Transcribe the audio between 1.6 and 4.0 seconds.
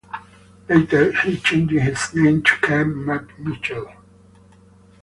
his name to Kenn Michael.